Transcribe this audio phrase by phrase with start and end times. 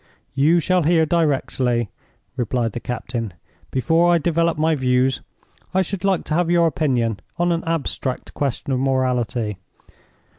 [0.33, 1.91] "You shall hear directly,"
[2.35, 3.35] replied the captain.
[3.69, 5.21] "Before I develop my views,
[5.75, 9.59] I should like to have your opinion on an abstract question of morality.